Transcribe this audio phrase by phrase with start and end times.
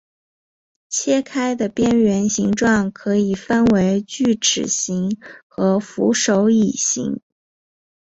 [0.89, 7.21] 切开的边缘形状可以分为锯齿形和扶手椅形。